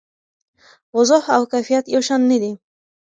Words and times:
وضوح 0.97 1.23
او 1.35 1.41
کیفیت 1.51 1.85
یو 1.93 2.01
شان 2.07 2.21
نه 2.31 2.37
دي. 2.41 2.51